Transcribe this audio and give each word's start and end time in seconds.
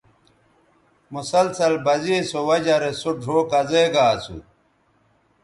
مسلسل 1.13 1.73
بزے 1.85 2.17
سو 2.29 2.39
وجہ 2.49 2.75
رے 2.81 2.91
سو 3.01 3.09
ڙھؤ 3.21 3.39
کزے 3.51 3.83
گا 3.93 4.03
اسو 4.15 4.37